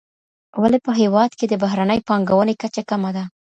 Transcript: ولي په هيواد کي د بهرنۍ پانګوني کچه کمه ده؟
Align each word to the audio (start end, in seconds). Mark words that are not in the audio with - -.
ولي 0.61 0.79
په 0.85 0.91
هيواد 0.99 1.31
کي 1.39 1.45
د 1.49 1.53
بهرنۍ 1.63 1.99
پانګوني 2.07 2.53
کچه 2.61 2.81
کمه 2.89 3.11
ده؟ 3.15 3.23